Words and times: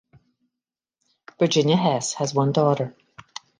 Virginia 1.37 1.75
Hesse 1.77 2.13
has 2.15 2.33
one 2.33 2.51
daughter. 2.51 2.95